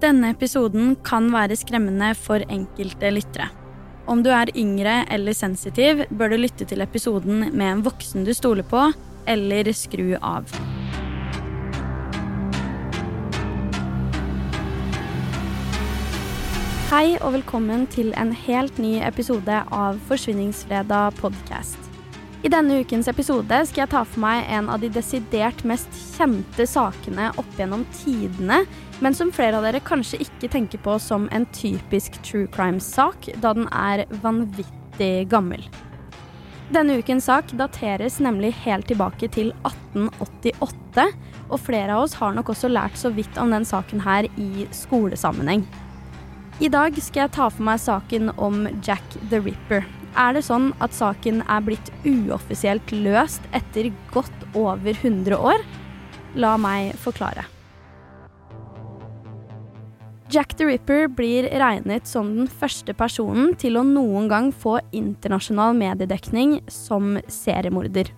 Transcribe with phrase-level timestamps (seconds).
[0.00, 3.50] Denne episoden kan være skremmende for enkelte lyttere.
[4.08, 8.32] Om du er yngre eller sensitiv, bør du lytte til episoden med en voksen du
[8.32, 8.86] stoler på,
[9.28, 10.48] eller skru av.
[16.88, 21.89] Hei og velkommen til en helt ny episode av Forsvinningsfredag podcast.
[22.40, 26.64] I denne ukens episode skal jeg ta for meg en av de desidert mest kjente
[26.64, 28.62] sakene opp gjennom tidene,
[29.04, 33.52] men som flere av dere kanskje ikke tenker på som en typisk true crime-sak, da
[33.58, 35.66] den er vanvittig gammel.
[36.72, 41.08] Denne ukens sak dateres nemlig helt tilbake til 1888,
[41.50, 44.64] og flere av oss har nok også lært så vidt om den saken her i
[44.72, 45.68] skolesammenheng.
[46.60, 49.84] I dag skal jeg ta for meg saken om Jack the Ripper.
[50.18, 55.62] Er det sånn at saken er blitt uoffisielt løst etter godt over 100 år?
[56.34, 57.46] La meg forklare.
[60.30, 65.74] Jack the Ripper blir regnet som den første personen til å noen gang få internasjonal
[65.74, 68.12] mediedekning som seriemorder.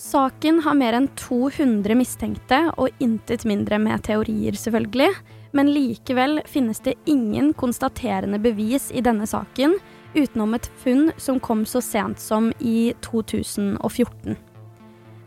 [0.00, 5.10] Saken har mer enn 200 mistenkte, og intet mindre med teorier, selvfølgelig.
[5.52, 9.76] Men likevel finnes det ingen konstaterende bevis i denne saken,
[10.14, 14.36] utenom et funn som kom så sent som i 2014.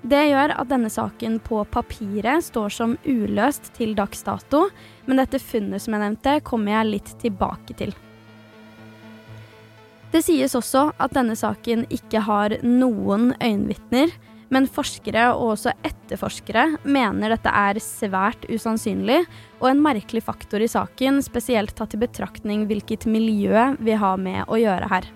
[0.03, 4.65] Det gjør at denne saken på papiret står som uløst til dags dato,
[5.07, 7.93] men dette funnet som jeg nevnte, kommer jeg litt tilbake til.
[10.11, 14.11] Det sies også at denne saken ikke har noen øyenvitner,
[14.53, 19.23] men forskere og også etterforskere mener dette er svært usannsynlig,
[19.63, 24.45] og en merkelig faktor i saken, spesielt tatt i betraktning hvilket miljø vi har med
[24.45, 25.09] å gjøre her.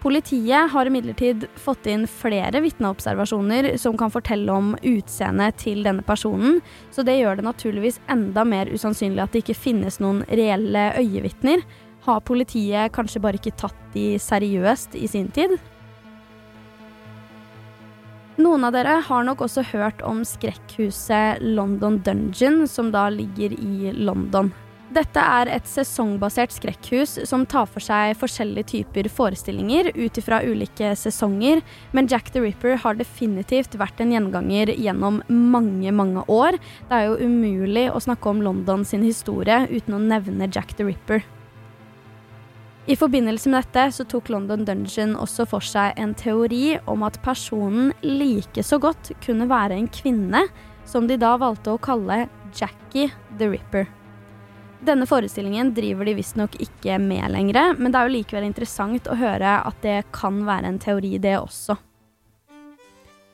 [0.00, 6.62] Politiet har imidlertid fått inn flere vitneobservasjoner som kan fortelle om utseendet til denne personen,
[6.88, 11.60] så det gjør det naturligvis enda mer usannsynlig at det ikke finnes noen reelle øyevitner.
[12.06, 15.58] Har politiet kanskje bare ikke tatt de seriøst i sin tid?
[18.40, 23.90] Noen av dere har nok også hørt om skrekkhuset London Dungeon, som da ligger i
[23.92, 24.48] London.
[24.90, 30.94] Dette er et sesongbasert skrekkhus som tar for seg forskjellige typer forestillinger ut ifra ulike
[30.98, 31.60] sesonger,
[31.92, 36.56] men Jack the Ripper har definitivt vært en gjenganger gjennom mange, mange år.
[36.88, 40.88] Det er jo umulig å snakke om London sin historie uten å nevne Jack the
[40.88, 41.22] Ripper.
[42.90, 47.20] I forbindelse med dette så tok London Dungeon også for seg en teori om at
[47.22, 50.40] personen like så godt kunne være en kvinne,
[50.90, 53.86] som de da valgte å kalle Jackie the Ripper.
[54.82, 59.20] Denne forestillingen driver de visstnok ikke med lenger, men det er jo likevel interessant å
[59.22, 61.78] høre at det kan være en teori, det også.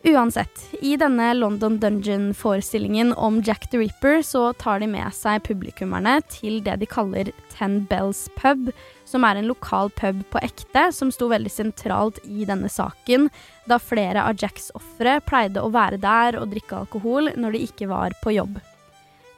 [0.07, 6.21] Uansett, i denne London Dungeon-forestillingen om Jack the Ripper så tar de med seg publikummerne
[6.31, 8.71] til det de kaller Ten Bells Pub,
[9.03, 13.27] som er en lokal pub på ekte som sto veldig sentralt i denne saken,
[13.67, 17.91] da flere av Jacks ofre pleide å være der og drikke alkohol når de ikke
[17.91, 18.61] var på jobb.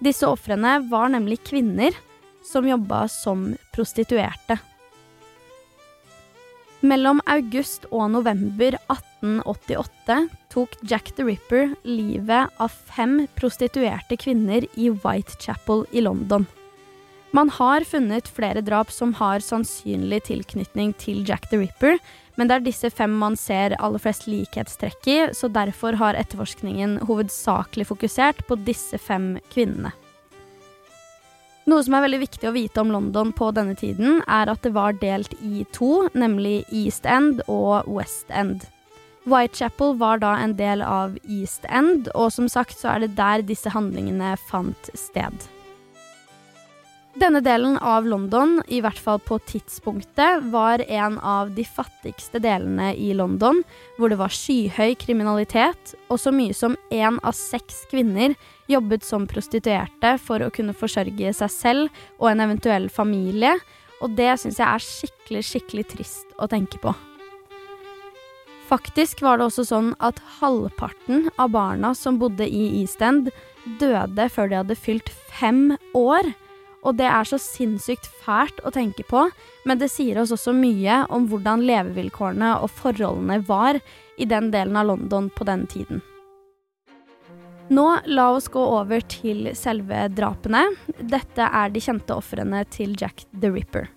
[0.04, 1.96] Disse ofrene var nemlig kvinner
[2.44, 4.60] som jobba som prostituerte.
[6.80, 10.18] Mellom august og november 1888
[10.58, 16.46] tok Jack the Ripper livet av fem prostituerte kvinner i Whitechapel i London.
[17.30, 21.98] Man har funnet flere drap som har sannsynlig tilknytning til Jack the Ripper,
[22.34, 26.96] men det er disse fem man ser aller flest likhetstrekk i, så derfor har etterforskningen
[27.06, 29.92] hovedsakelig fokusert på disse fem kvinnene.
[31.68, 34.72] Noe som er veldig viktig å vite om London på denne tiden, er at det
[34.74, 38.64] var delt i to, nemlig East End og West End.
[39.28, 43.44] Whitechapel var da en del av East End, og som sagt så er det der
[43.46, 45.48] disse handlingene fant sted.
[47.18, 52.92] Denne delen av London, i hvert fall på tidspunktet, var en av de fattigste delene
[52.94, 53.64] i London,
[53.96, 58.36] hvor det var skyhøy kriminalitet, og så mye som én av seks kvinner
[58.70, 63.56] jobbet som prostituerte for å kunne forsørge seg selv og en eventuell familie,
[63.98, 66.94] og det syns jeg er skikkelig, skikkelig trist å tenke på.
[68.68, 73.30] Faktisk var det også sånn at halvparten av barna som bodde i East End,
[73.80, 76.28] døde før de hadde fylt fem år.
[76.84, 79.24] Og det er så sinnssykt fælt å tenke på,
[79.64, 83.80] men det sier oss også mye om hvordan levevilkårene og forholdene var
[84.20, 86.04] i den delen av London på den tiden.
[87.72, 90.62] Nå la oss gå over til selve drapene.
[91.00, 93.88] Dette er de kjente ofrene til Jack the Ripper.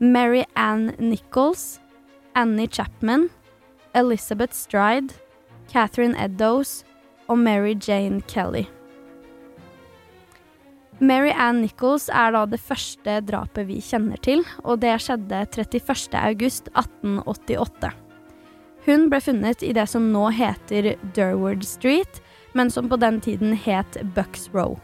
[0.00, 1.80] Mary Ann Nichols,
[2.36, 3.28] Annie Chapman,
[3.94, 5.14] Elizabeth Stride,
[5.70, 6.84] Catherine Eddows
[7.28, 8.66] og Mary Jane Kelly.
[10.98, 17.90] Mary Ann Nichols er da det første drapet vi kjenner til, og det skjedde 31.8.1888.
[18.88, 22.22] Hun ble funnet i det som nå heter Durward Street,
[22.58, 24.78] men som på den tiden het Bucks Row.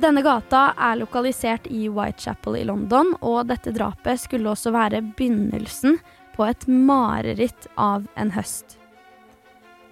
[0.00, 5.98] Denne gata er lokalisert i Whitechapel i London, og dette drapet skulle også være begynnelsen
[6.36, 8.78] på et mareritt av en høst.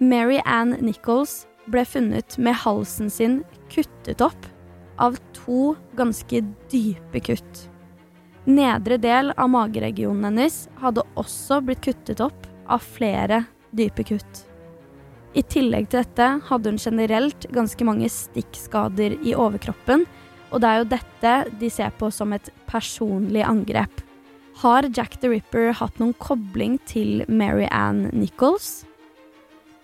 [0.01, 4.47] Mary Ann Nichols ble funnet med halsen sin kuttet opp
[5.01, 6.41] av to ganske
[6.71, 7.67] dype kutt.
[8.49, 13.43] Nedre del av mageregionen hennes hadde også blitt kuttet opp av flere
[13.77, 14.45] dype kutt.
[15.37, 20.03] I tillegg til dette hadde hun generelt ganske mange stikkskader i overkroppen,
[20.51, 24.01] og det er jo dette de ser på som et personlig angrep.
[24.55, 28.85] Har Jack the Ripper hatt noen kobling til Mary Ann Nichols?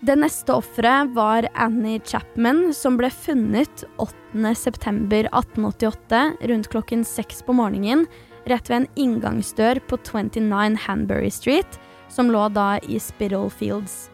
[0.00, 8.06] Det neste offeret var Annie Chapman, som ble funnet 8.9.1888 rundt klokken seks på morgenen,
[8.46, 14.10] rett ved en inngangsdør på 29 Hanbury Street, som lå da i Spittlefields.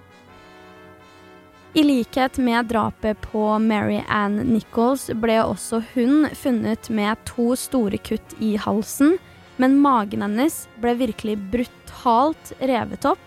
[1.75, 7.99] I likhet med drapet på Mary Ann Nichols ble også hun funnet med to store
[7.99, 9.19] kutt i halsen,
[9.61, 13.23] men magen hennes ble virkelig brutalt revet opp,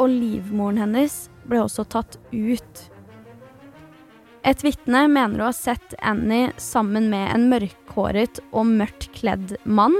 [0.00, 2.86] og livmoren hennes ble også tatt ut.
[4.46, 9.98] Et vitne mener å ha sett Annie sammen med en mørkhåret og mørkt kledd mann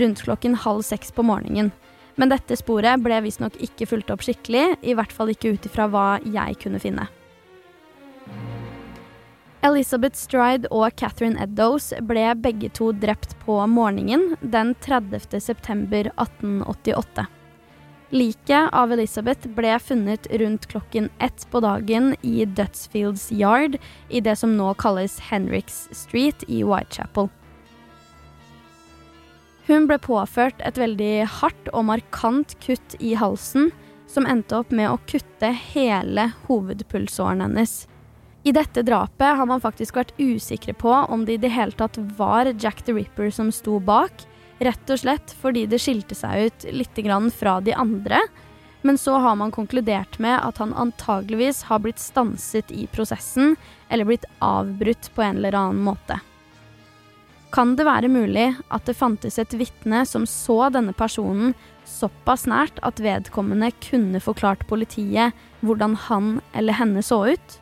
[0.00, 1.70] rundt klokken halv seks på morgenen.
[2.16, 5.88] Men dette sporet ble visstnok ikke fulgt opp skikkelig, i hvert fall ikke ut ifra
[5.92, 7.08] hva jeg kunne finne.
[9.62, 15.38] Elizabeth Stride og Catherine Eddows ble begge to drept på morgenen den 30.
[15.38, 17.28] september 1888.
[18.12, 23.78] Liket av Elizabeth ble funnet rundt klokken ett på dagen i Dutsfields Yard
[24.10, 27.30] i det som nå kalles Henriks Street i Whitechapel.
[29.70, 33.70] Hun ble påført et veldig hardt og markant kutt i halsen,
[34.10, 37.84] som endte opp med å kutte hele hovedpulsåren hennes.
[38.42, 41.98] I dette drapet har man faktisk vært usikre på om det i det hele tatt
[42.18, 44.24] var Jack the Ripper som sto bak,
[44.58, 46.98] rett og slett fordi det skilte seg ut litt
[47.38, 48.18] fra de andre.
[48.82, 53.56] Men så har man konkludert med at han antageligvis har blitt stanset i prosessen,
[53.88, 56.18] eller blitt avbrutt på en eller annen måte.
[57.52, 61.54] Kan det være mulig at det fantes et vitne som så denne personen
[61.86, 67.61] såpass nært at vedkommende kunne forklart politiet hvordan han eller henne så ut?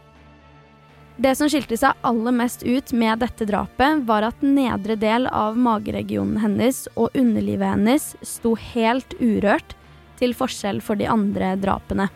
[1.21, 5.59] Det som skilte seg aller mest ut med dette drapet, var at nedre del av
[5.61, 9.75] mageregionen hennes og underlivet hennes sto helt urørt,
[10.17, 12.07] til forskjell for de andre drapene.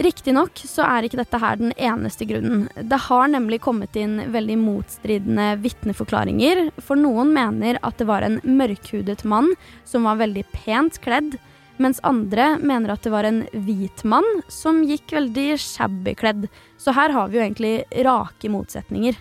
[0.00, 2.64] Riktignok så er ikke dette her den eneste grunnen.
[2.76, 8.40] Det har nemlig kommet inn veldig motstridende vitneforklaringer, for noen mener at det var en
[8.48, 9.52] mørkhudet mann
[9.84, 11.36] som var veldig pent kledd,
[11.82, 16.48] mens andre mener at det var en hvit mann som gikk veldig shabby kledd.
[16.78, 17.74] Så her har vi jo egentlig
[18.06, 19.18] rake motsetninger.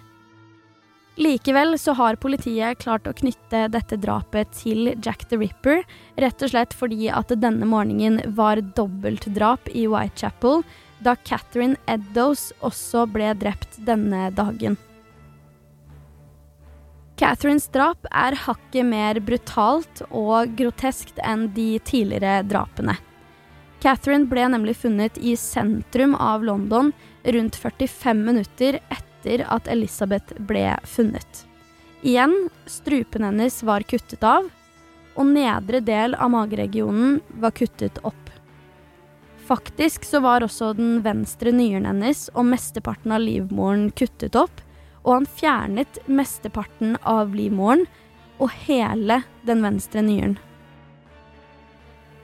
[1.15, 5.83] Likevel så har politiet klart å knytte dette drapet til Jack the Ripper,
[6.17, 10.63] rett og slett fordi at denne morgenen var dobbeltdrap i Whitechapel,
[11.05, 14.79] da Catherine Eddows også ble drept denne dagen.
[17.23, 22.97] Catherines drap er hakket mer brutalt og groteskt enn de tidligere drapene.
[23.79, 26.91] Catherine ble nemlig funnet i sentrum av London
[27.35, 31.45] rundt 45 minutter etter at Elizabeth ble funnet.
[32.03, 32.35] Igjen,
[32.67, 34.51] strupen hennes var kuttet av,
[35.15, 38.19] og nedre del av mageregionen var kuttet opp.
[39.47, 44.62] Faktisk så var også den venstre nyren hennes og mesteparten av livmoren kuttet opp,
[45.03, 47.85] og han fjernet mesteparten av livmoren
[48.41, 50.37] og hele den venstre nyren.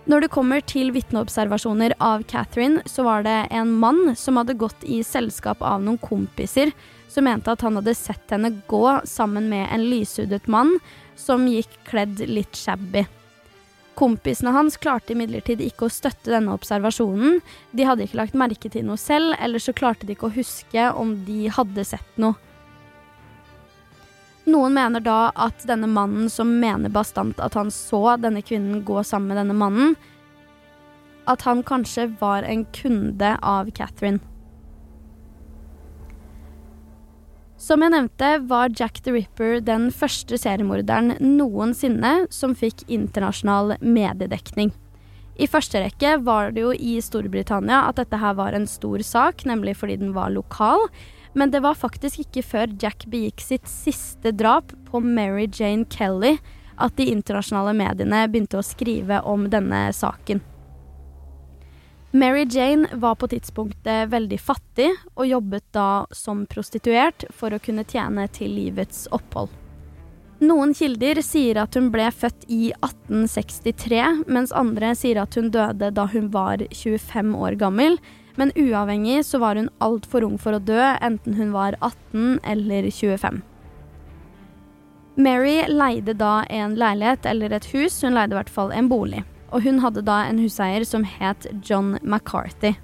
[0.09, 4.81] Når det kommer til vitneobservasjoner av Catherine, så var det en mann som hadde gått
[4.81, 6.71] i selskap av noen kompiser,
[7.09, 10.79] som mente at han hadde sett henne gå sammen med en lyshudet mann
[11.19, 13.05] som gikk kledd litt shabby.
[13.99, 17.41] Kompisene hans klarte imidlertid ikke å støtte denne observasjonen.
[17.75, 20.89] De hadde ikke lagt merke til noe selv, eller så klarte de ikke å huske
[20.95, 22.39] om de hadde sett noe.
[24.47, 29.03] Noen mener da at denne mannen som mener bastant at han så denne kvinnen gå
[29.03, 29.95] sammen med denne mannen,
[31.29, 34.21] at han kanskje var en kunde av Catherine.
[37.59, 44.71] Som jeg nevnte, var Jack the Ripper den første seriemorderen noensinne som fikk internasjonal mediedekning.
[45.39, 49.43] I første rekke var det jo i Storbritannia at dette her var en stor sak,
[49.47, 50.87] nemlig fordi den var lokal.
[51.33, 56.37] Men det var faktisk ikke før Jack begikk sitt siste drap på Mary Jane Kelly
[56.79, 60.41] at de internasjonale mediene begynte å skrive om denne saken.
[62.11, 67.85] Mary Jane var på tidspunktet veldig fattig og jobbet da som prostituert for å kunne
[67.85, 69.51] tjene til livets opphold.
[70.39, 75.91] Noen kilder sier at hun ble født i 1863, mens andre sier at hun døde
[75.93, 77.99] da hun var 25 år gammel,
[78.39, 82.87] men uavhengig så var hun altfor ung for å dø, enten hun var 18 eller
[82.87, 83.41] 25.
[85.19, 89.25] Mary leide da en leilighet eller et hus, hun leide i hvert fall en bolig.
[89.51, 92.77] Og hun hadde da en huseier som het John McCarthy.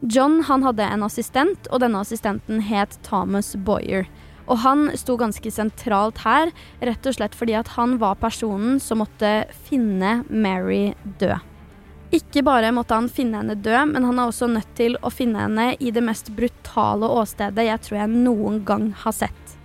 [0.00, 4.06] John han hadde en assistent, og denne assistenten het Thomas Boyer.
[4.46, 9.02] Og han sto ganske sentralt her, rett og slett fordi at han var personen som
[9.02, 11.42] måtte finne Mary død.
[12.16, 15.42] Ikke bare måtte han finne henne død, men han er også nødt til å finne
[15.42, 19.56] henne i det mest brutale åstedet jeg tror jeg noen gang har sett.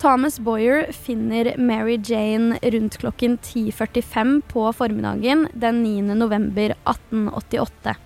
[0.00, 6.16] Thomas Boyer finner Mary Jane rundt klokken 10.45 på formiddagen den 9.
[6.20, 7.96] november 1888.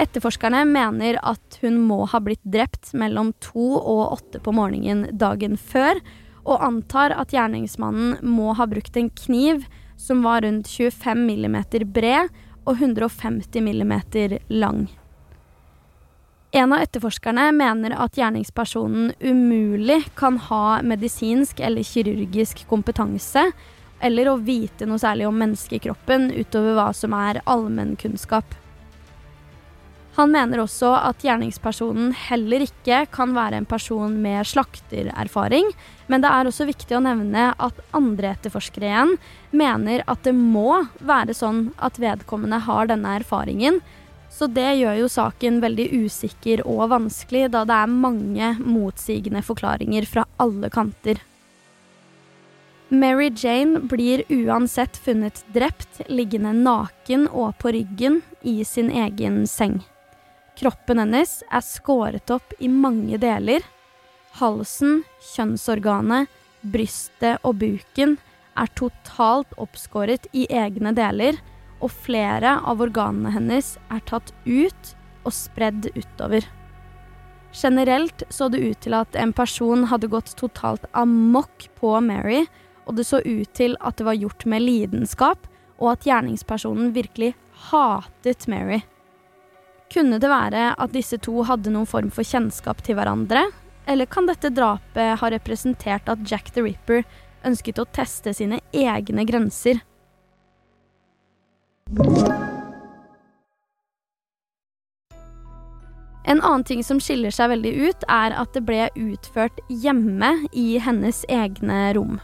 [0.00, 5.58] Etterforskerne mener at hun må ha blitt drept mellom to og åtte på morgenen dagen
[5.60, 6.00] før,
[6.48, 9.66] og antar at gjerningsmannen må ha brukt en kniv
[10.00, 12.32] som var rundt 25 millimeter bred
[12.64, 13.94] og 150 mm
[14.48, 14.88] lang.
[16.52, 23.44] En av etterforskerne mener at gjerningspersonen umulig kan ha medisinsk eller kirurgisk kompetanse,
[24.00, 28.59] eller å vite noe særlig om menneskekroppen utover hva som er allmennkunnskap.
[30.18, 35.70] Han mener også at gjerningspersonen heller ikke kan være en person med slaktererfaring,
[36.10, 39.14] men det er også viktig å nevne at andre etterforskere igjen
[39.54, 43.78] mener at det må være sånn at vedkommende har denne erfaringen.
[44.30, 50.06] Så det gjør jo saken veldig usikker og vanskelig, da det er mange motsigende forklaringer
[50.10, 51.22] fra alle kanter.
[52.90, 59.78] Mary Jane blir uansett funnet drept, liggende naken og på ryggen i sin egen seng.
[60.60, 63.64] Kroppen hennes er skåret opp i mange deler,
[64.36, 65.00] Halsen,
[65.32, 66.28] kjønnsorganet,
[66.60, 68.18] brystet og buken
[68.60, 71.38] er totalt oppskåret i egne deler,
[71.80, 74.92] og flere av organene hennes er tatt ut
[75.24, 76.44] og spredd utover.
[77.56, 82.44] Generelt så det ut til at en person hadde gått totalt amok på Mary,
[82.84, 85.48] og det så ut til at det var gjort med lidenskap,
[85.80, 87.32] og at gjerningspersonen virkelig
[87.72, 88.82] hatet Mary.
[89.90, 93.48] Kunne det være at disse to hadde noen form for kjennskap til hverandre,
[93.90, 97.02] eller kan dette drapet ha representert at Jack the Ripper
[97.46, 99.82] ønsket å teste sine egne grenser?
[106.30, 110.76] En annen ting som skiller seg veldig ut, er at det ble utført hjemme i
[110.78, 112.20] hennes egne rom.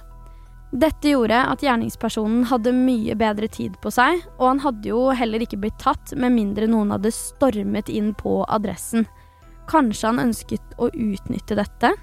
[0.76, 5.40] Dette gjorde at gjerningspersonen hadde mye bedre tid på seg, og han hadde jo heller
[5.40, 9.06] ikke blitt tatt med mindre noen hadde stormet inn på adressen.
[9.70, 11.94] Kanskje han ønsket å utnytte dette?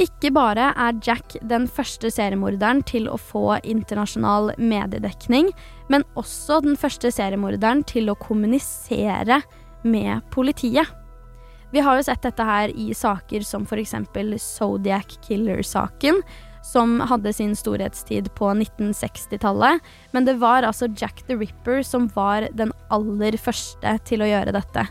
[0.00, 5.50] Ikke bare er Jack den første seriemorderen til å få internasjonal mediedekning,
[5.90, 9.42] men også den første seriemorderen til å kommunisere
[9.82, 10.99] med politiet.
[11.70, 13.94] Vi har jo sett dette her i saker som f.eks.
[14.42, 16.22] Zodiac Killer-saken,
[16.66, 19.80] som hadde sin storhetstid på 1960-tallet.
[20.10, 24.56] Men det var altså Jack the Ripper som var den aller første til å gjøre
[24.58, 24.88] dette.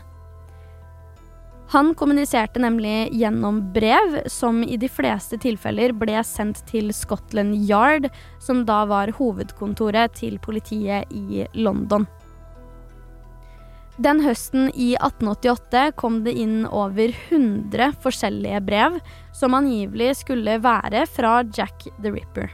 [1.70, 8.08] Han kommuniserte nemlig gjennom brev, som i de fleste tilfeller ble sendt til Scotland Yard,
[8.42, 12.08] som da var hovedkontoret til politiet i London.
[14.00, 18.96] Den høsten i 1888 kom det inn over 100 forskjellige brev
[19.36, 22.48] som angivelig skulle være fra Jack the Ripper.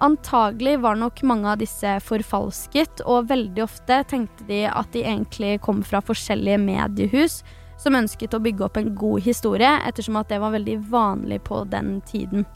[0.00, 5.58] Antagelig var nok mange av disse forfalsket, og veldig ofte tenkte de at de egentlig
[5.64, 7.42] kom fra forskjellige mediehus
[7.76, 11.66] som ønsket å bygge opp en god historie, ettersom at det var veldig vanlig på
[11.68, 12.48] den tiden.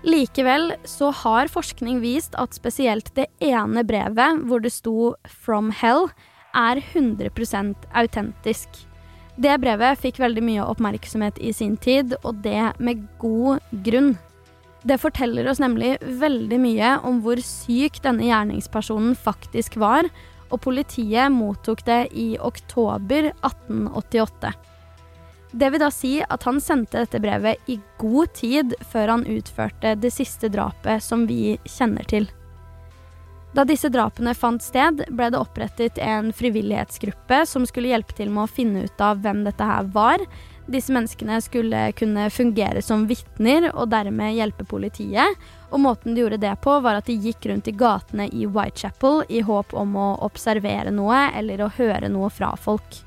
[0.00, 6.08] Likevel så har forskning vist at spesielt det ene brevet hvor det sto 'From Hell',
[6.54, 8.68] er 100% autentisk.
[9.38, 14.18] Det brevet fikk veldig mye oppmerksomhet i sin tid, og det med god grunn.
[14.82, 20.08] Det forteller oss nemlig veldig mye om hvor syk denne gjerningspersonen faktisk var,
[20.50, 24.54] og politiet mottok det i oktober 1888.
[25.50, 29.96] Det vil da si at han sendte dette brevet i god tid før han utførte
[29.98, 32.28] det siste drapet som vi kjenner til.
[33.50, 38.46] Da disse drapene fant sted, ble det opprettet en frivillighetsgruppe som skulle hjelpe til med
[38.46, 40.22] å finne ut av hvem dette her var.
[40.70, 45.34] Disse menneskene skulle kunne fungere som vitner og dermed hjelpe politiet.
[45.74, 49.24] Og måten de gjorde det på, var at de gikk rundt i gatene i Whitechapel
[49.26, 53.02] i håp om å observere noe eller å høre noe fra folk.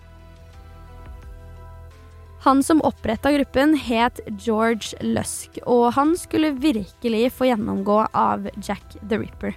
[2.44, 8.98] Han som oppretta gruppen, het George Lusk, og han skulle virkelig få gjennomgå av Jack
[9.00, 9.54] the Ripper.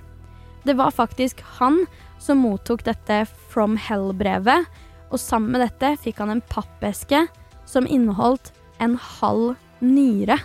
[0.62, 1.80] Det var faktisk han
[2.22, 4.70] som mottok dette From Hell-brevet,
[5.10, 7.24] og sammen med dette fikk han en pappeske
[7.66, 10.38] som inneholdt en halv nyre.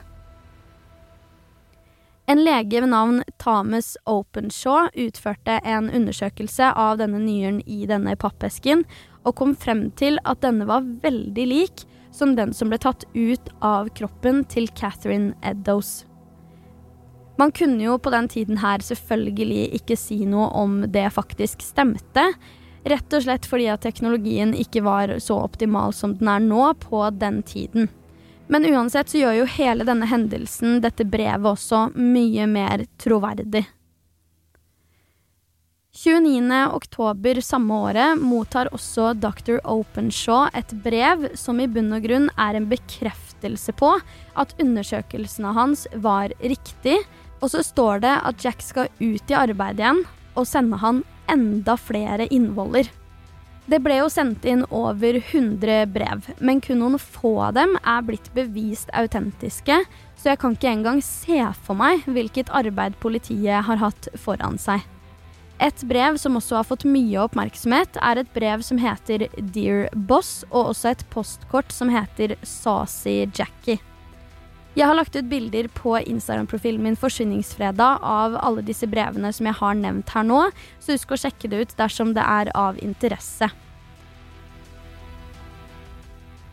[2.26, 8.82] En lege ved navn Thomas Openshaw utførte en undersøkelse av denne nyren i denne pappesken,
[9.22, 13.52] og kom frem til at denne var veldig lik som den som ble tatt ut
[13.60, 16.06] av kroppen til Catherine Eddows.
[17.40, 22.28] Man kunne jo på den tiden her selvfølgelig ikke si noe om det faktisk stemte.
[22.84, 27.08] Rett og slett fordi at teknologien ikke var så optimal som den er nå på
[27.18, 27.90] den tiden.
[28.52, 33.64] Men uansett så gjør jo hele denne hendelsen dette brevet også mye mer troverdig.
[35.94, 36.72] 29.
[36.74, 39.58] oktober samme året mottar også dr.
[39.68, 43.90] Openshaw et brev som i bunn og grunn er en bekreftelse på
[44.40, 46.96] at undersøkelsene hans var riktig,
[47.44, 50.00] og så står det at Jack skal ut i arbeid igjen
[50.40, 52.88] og sende han enda flere innvoller.
[53.68, 58.08] Det ble jo sendt inn over 100 brev, men kun noen få av dem er
[58.08, 59.84] blitt bevist autentiske,
[60.16, 64.88] så jeg kan ikke engang se for meg hvilket arbeid politiet har hatt foran seg.
[65.62, 70.42] Et brev som også har fått mye oppmerksomhet, er et brev som heter Dear Boss,
[70.50, 73.78] og også et postkort som heter Saucy Jackie.
[74.74, 79.56] Jeg har lagt ut bilder på Instagram-profilen min Forsvinningsfredag av alle disse brevene som jeg
[79.60, 83.50] har nevnt her nå, så husk å sjekke det ut dersom det er av interesse.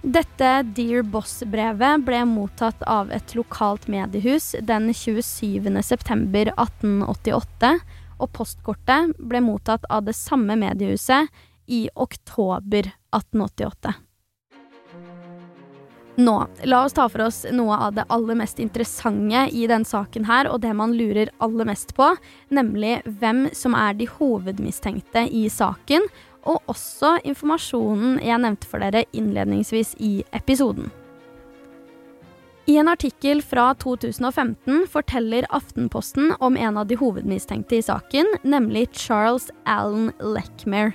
[0.03, 7.79] Dette Dear Boss-brevet ble mottatt av et lokalt mediehus den 27.9.1888,
[8.19, 11.31] og postkortet ble mottatt av det samme mediehuset
[11.69, 13.95] i oktober 1888.
[16.19, 16.35] Nå,
[16.67, 20.49] la oss ta for oss noe av det aller mest interessante i denne saken her,
[20.51, 22.09] og det man lurer aller mest på,
[22.51, 26.09] nemlig hvem som er de hovedmistenkte i saken,
[26.43, 30.91] og også informasjonen jeg nevnte for dere innledningsvis i episoden.
[32.69, 38.91] I en artikkel fra 2015 forteller Aftenposten om en av de hovedmistenkte i saken, nemlig
[38.93, 40.93] Charles Allen Lechmere.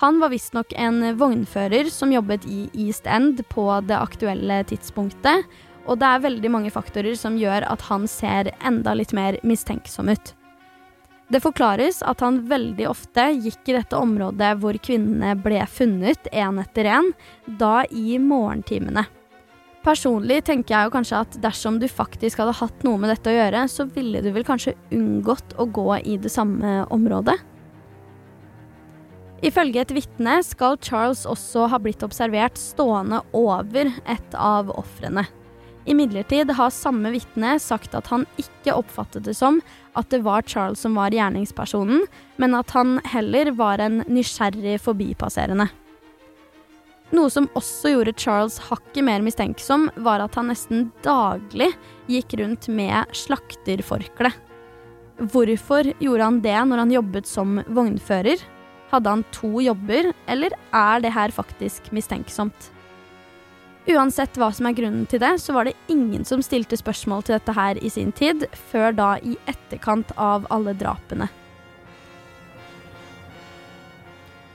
[0.00, 5.46] Han var visstnok en vognfører som jobbet i East End på det aktuelle tidspunktet,
[5.86, 10.10] og det er veldig mange faktorer som gjør at han ser enda litt mer mistenksom
[10.10, 10.34] ut.
[11.30, 16.58] Det forklares at han veldig ofte gikk i dette området hvor kvinnene ble funnet én
[16.58, 17.14] etter én,
[17.62, 19.06] da i morgentimene.
[19.80, 23.36] Personlig tenker jeg jo kanskje at dersom du faktisk hadde hatt noe med dette å
[23.38, 27.38] gjøre, så ville du vel kanskje unngått å gå i det samme området?
[29.40, 35.24] Ifølge et vitne skal Charles også ha blitt observert stående over et av ofrene.
[35.88, 39.62] Imidlertid har samme vitne sagt at han ikke oppfattet det som
[39.96, 42.04] at det var Charles som var gjerningspersonen,
[42.36, 45.70] men at han heller var en nysgjerrig forbipasserende.
[47.10, 51.72] Noe som også gjorde Charles hakket mer mistenksom, var at han nesten daglig
[52.10, 54.30] gikk rundt med slakterforkle.
[55.20, 58.40] Hvorfor gjorde han det når han jobbet som vognfører?
[58.90, 62.70] Hadde han to jobber, eller er det her faktisk mistenksomt?
[63.90, 67.38] Uansett hva som er grunnen til det, så var det ingen som stilte spørsmål til
[67.38, 71.30] dette her i sin tid, før da i etterkant av alle drapene.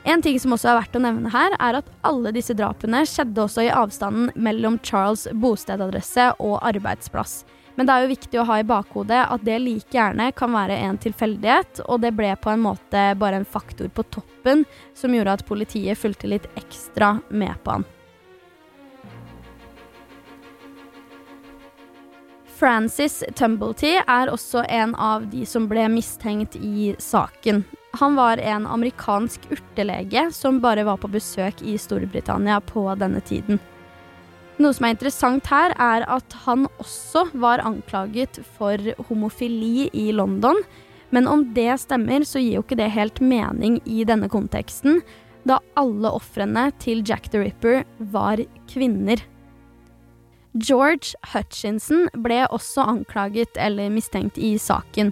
[0.06, 3.42] En ting som også er verdt å nevne her, er at alle disse drapene skjedde
[3.42, 7.40] også i avstanden mellom Charles' bostedadresse og arbeidsplass.
[7.76, 10.78] Men det er jo viktig å ha i bakhodet at det like gjerne kan være
[10.86, 14.64] en tilfeldighet, og det ble på en måte bare en faktor på toppen
[14.96, 17.90] som gjorde at politiet fulgte litt ekstra med på han.
[22.56, 27.66] Francis Tumblety er også en av de som ble mistenkt i saken.
[28.00, 33.60] Han var en amerikansk urtelege som bare var på besøk i Storbritannia på denne tiden.
[34.56, 40.62] Noe som er interessant her, er at han også var anklaget for homofili i London.
[41.12, 45.02] Men om det stemmer, så gir jo ikke det helt mening i denne konteksten,
[45.46, 48.40] da alle ofrene til Jack the Ripper var
[48.72, 49.20] kvinner.
[50.56, 55.12] George Hutchinson ble også anklaget eller mistenkt i saken.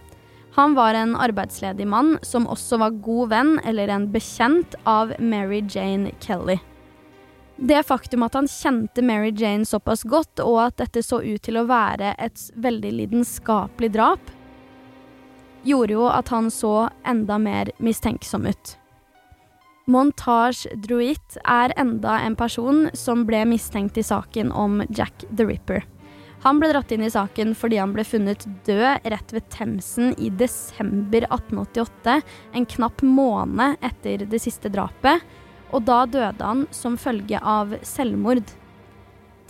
[0.56, 5.64] Han var en arbeidsledig mann som også var god venn eller en bekjent av Mary
[5.68, 6.60] Jane Kelly.
[7.58, 11.60] Det faktum at han kjente Mary Jane såpass godt, og at dette så ut til
[11.60, 14.32] å være et veldig lidenskapelig drap,
[15.64, 18.78] gjorde jo at han så enda mer mistenksom ut.
[19.86, 25.84] Montage Druitt er enda en person som ble mistenkt i saken om Jack the Ripper.
[26.44, 30.32] Han ble dratt inn i saken fordi han ble funnet død rett ved Themsen i
[30.40, 32.18] desember 1888,
[32.56, 35.24] en knapp måned etter det siste drapet,
[35.76, 38.44] og da døde han som følge av selvmord.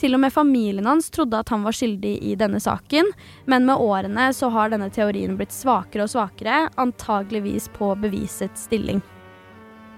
[0.01, 3.13] Til og med familien hans trodde at han var skyldig i denne saken,
[3.45, 9.03] men med årene så har denne teorien blitt svakere og svakere, antageligvis på bevisets stilling.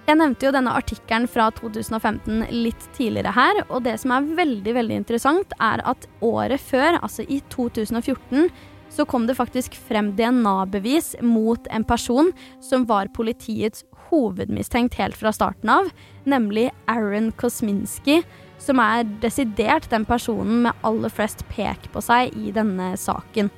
[0.06, 4.76] Jeg nevnte jo denne artikkelen fra 2015 litt tidligere her, og det som er veldig
[4.78, 8.52] veldig interessant, er at året før, altså i 2014,
[8.94, 12.30] så kom det faktisk frem DNA-bevis mot en person
[12.64, 15.90] som var politiets hovedmistenkt helt fra starten av,
[16.30, 18.22] nemlig Aaron Kosminski,
[18.62, 23.50] som er desidert den personen med aller flest pek på seg i denne saken.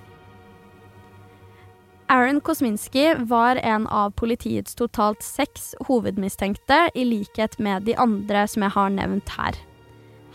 [2.10, 8.63] Aaron Kosminski var en av politiets totalt seks hovedmistenkte, i likhet med de andre som
[8.63, 9.58] jeg har nevnt her.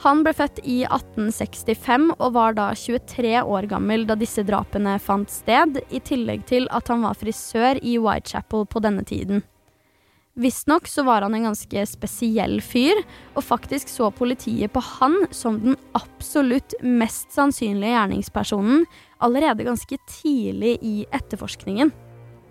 [0.02, 5.32] Han ble født i 1865 og var da 23 år gammel da disse drapene fant
[5.32, 9.40] sted, i tillegg til at han var frisør i Whitechapel på denne tiden.
[10.35, 13.00] Visstnok så var han en ganske spesiell fyr,
[13.37, 18.87] og faktisk så politiet på han som den absolutt mest sannsynlige gjerningspersonen
[19.22, 21.92] allerede ganske tidlig i etterforskningen.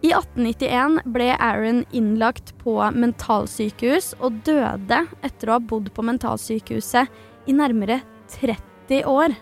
[0.02, 7.22] I 1891 ble Aaron innlagt på mentalsykehus og døde etter å ha bodd på mentalsykehuset
[7.46, 8.00] i nærmere
[8.34, 9.38] 30 år.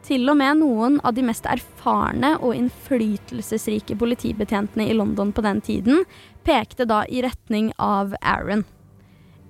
[0.00, 5.60] Til og med noen av de mest erfarne og innflytelsesrike politibetjentene i London på den
[5.60, 6.06] tiden
[6.48, 8.64] pekte da i retning av Aaron.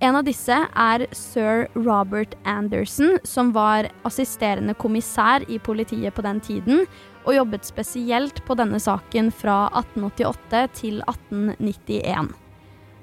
[0.01, 6.41] En av disse er sir Robert Anderson, som var assisterende kommissær i politiet på den
[6.41, 6.87] tiden,
[7.27, 12.31] og jobbet spesielt på denne saken fra 1888 til 1891.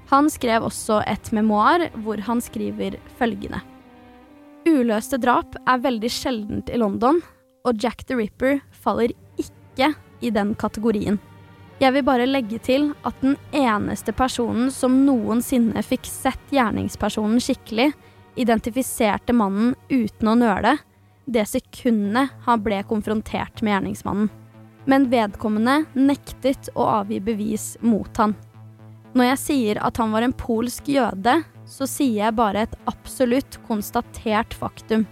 [0.07, 3.59] Han skrev også et memoar hvor han skriver følgende.
[4.67, 7.21] Uløste drap er veldig sjeldent i London,
[7.67, 11.19] og Jack the Ripper faller ikke i den kategorien.
[11.77, 17.91] Jeg vil bare legge til at den eneste personen som noensinne fikk sett gjerningspersonen skikkelig,
[18.37, 20.73] identifiserte mannen uten å nøle,
[21.27, 24.29] det sekundet han ble konfrontert med gjerningsmannen.
[24.87, 28.37] Men vedkommende nektet å avgi bevis mot han.
[29.17, 33.59] Når jeg sier at han var en polsk jøde, så sier jeg bare et absolutt
[33.67, 35.03] konstatert faktum.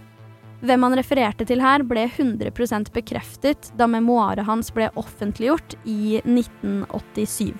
[0.64, 7.52] Hvem han refererte til her, ble 100% bekreftet da memoaret hans ble offentliggjort i 1987.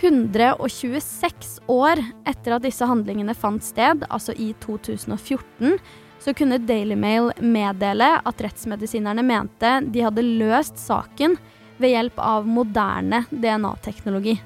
[0.00, 5.78] 126 år etter at disse handlingene fant sted, altså i 2014,
[6.24, 11.36] så kunne Daily Mail meddele at rettsmedisinerne mente de hadde løst saken
[11.76, 14.38] ved hjelp av moderne DNA-teknologi.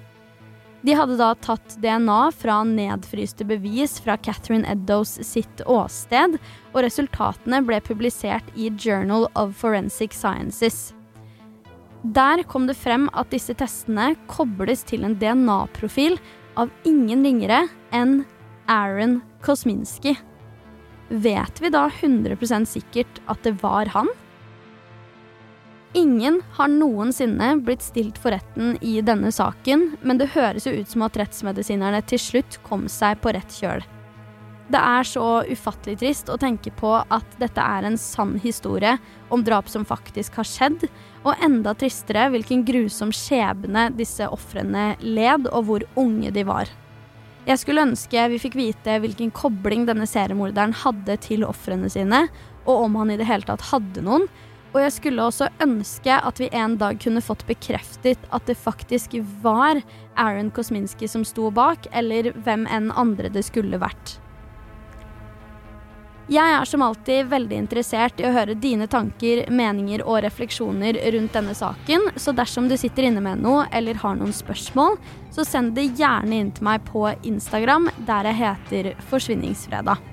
[0.82, 6.38] De hadde da tatt DNA fra nedfryste bevis fra Catherine Eddows sitt åsted,
[6.72, 10.92] og resultatene ble publisert i Journal of Forensic Sciences.
[12.02, 16.18] Der kom det frem at disse testene kobles til en DNA-profil
[16.58, 17.64] av ingen ringere
[17.94, 18.22] enn
[18.70, 20.14] Aaron Kosminski.
[21.08, 24.08] Vet vi da 100% sikkert at det var han?
[25.96, 30.90] Ingen har noensinne blitt stilt for retten i denne saken, men det høres jo ut
[30.90, 33.80] som at rettsmedisinerne til slutt kom seg på rett kjøl.
[34.68, 38.98] Det er så ufattelig trist å tenke på at dette er en sann historie
[39.32, 40.84] om drap som faktisk har skjedd,
[41.24, 46.68] og enda tristere hvilken grusom skjebne disse ofrene led, og hvor unge de var.
[47.48, 52.26] Jeg skulle ønske vi fikk vite hvilken kobling denne seriemorderen hadde til ofrene sine,
[52.68, 54.26] og om han i det hele tatt hadde noen,
[54.74, 59.16] og jeg skulle også ønske at vi en dag kunne fått bekreftet at det faktisk
[59.40, 59.80] var
[60.20, 64.18] Aaron Kosminski som sto bak, eller hvem enn andre det skulle vært.
[66.28, 71.32] Jeg er som alltid veldig interessert i å høre dine tanker, meninger og refleksjoner rundt
[71.32, 74.98] denne saken, så dersom du sitter inne med noe eller har noen spørsmål,
[75.32, 80.04] så send det gjerne inn til meg på Instagram, der jeg heter Forsvinningsfredag.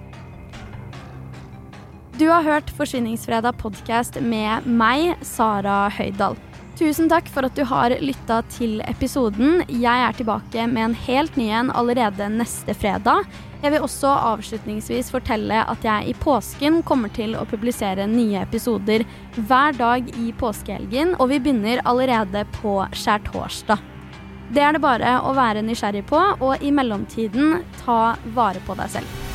[2.16, 6.40] Du har hørt Forsvinningsfredag podkast med meg, Sara Høydahl.
[6.76, 9.62] Tusen takk for at du har lytta til episoden.
[9.72, 13.24] Jeg er tilbake med en helt ny en allerede neste fredag.
[13.64, 19.06] Jeg vil også avslutningsvis fortelle at jeg i påsken kommer til å publisere nye episoder
[19.38, 23.80] hver dag i påskehelgen, og vi begynner allerede på skjærtorsdag.
[24.52, 28.98] Det er det bare å være nysgjerrig på, og i mellomtiden ta vare på deg
[29.00, 29.35] selv.